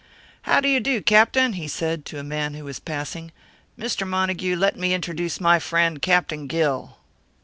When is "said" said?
1.67-2.05